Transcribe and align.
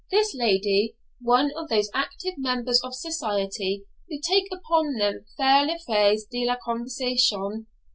This 0.09 0.33
lady 0.33 0.95
was 1.21 1.53
one 1.53 1.53
of 1.63 1.69
those 1.69 1.91
active 1.93 2.33
members 2.39 2.81
of 2.83 2.95
society 2.95 3.85
who 4.09 4.19
take 4.19 4.47
upon 4.51 4.95
them 4.95 5.25
faire 5.37 5.63
lefrais 5.67 6.25
de 6.27 6.43
la 6.43 6.55
conversation. 6.55 7.67